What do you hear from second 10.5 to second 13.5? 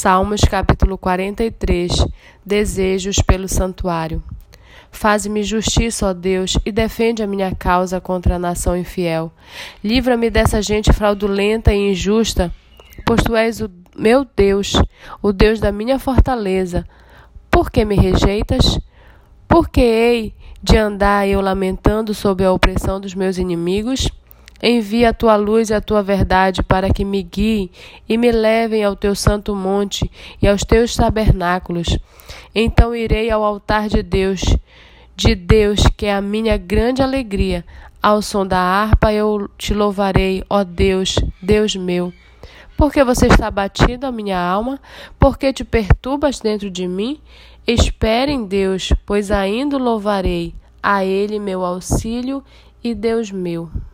gente fraudulenta e injusta, pois tu